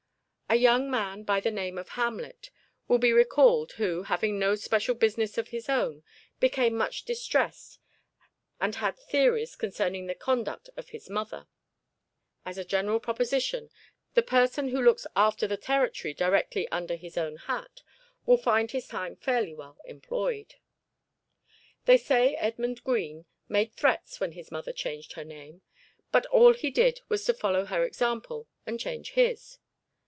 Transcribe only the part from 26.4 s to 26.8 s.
he